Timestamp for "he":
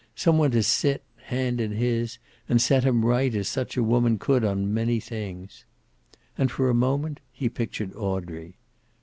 7.31-7.49